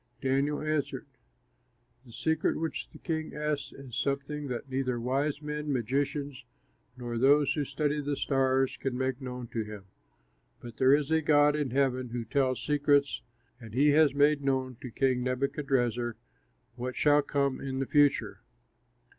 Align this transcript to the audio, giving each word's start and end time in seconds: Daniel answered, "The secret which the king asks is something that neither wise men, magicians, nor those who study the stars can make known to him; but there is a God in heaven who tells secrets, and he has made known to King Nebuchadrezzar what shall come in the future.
Daniel 0.19 0.61
answered, 0.63 1.05
"The 2.07 2.11
secret 2.11 2.57
which 2.59 2.89
the 2.89 2.97
king 2.97 3.35
asks 3.35 3.71
is 3.71 3.95
something 3.95 4.47
that 4.47 4.67
neither 4.67 4.99
wise 4.99 5.43
men, 5.43 5.71
magicians, 5.71 6.43
nor 6.97 7.19
those 7.19 7.53
who 7.53 7.63
study 7.63 8.01
the 8.01 8.15
stars 8.15 8.77
can 8.77 8.97
make 8.97 9.21
known 9.21 9.45
to 9.49 9.63
him; 9.63 9.85
but 10.59 10.77
there 10.77 10.95
is 10.95 11.11
a 11.11 11.21
God 11.21 11.55
in 11.55 11.69
heaven 11.69 12.09
who 12.09 12.25
tells 12.25 12.63
secrets, 12.65 13.21
and 13.59 13.75
he 13.75 13.89
has 13.89 14.15
made 14.15 14.41
known 14.43 14.75
to 14.81 14.89
King 14.89 15.21
Nebuchadrezzar 15.21 16.15
what 16.75 16.95
shall 16.95 17.21
come 17.21 17.61
in 17.61 17.77
the 17.77 17.85
future. 17.85 18.41